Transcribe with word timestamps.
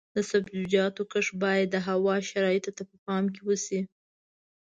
د 0.15 0.17
سبزیجاتو 0.31 1.01
کښت 1.11 1.33
باید 1.43 1.67
د 1.71 1.75
هوا 1.87 2.15
شرایطو 2.29 2.71
ته 2.77 2.83
په 2.89 2.95
پام 3.05 3.23
وشي. 3.47 3.81